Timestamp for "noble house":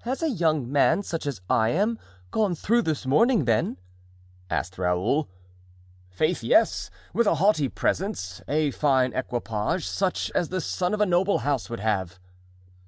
11.06-11.70